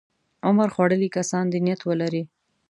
[0.47, 2.23] عمر خوړلي کسان دې نیت ولري.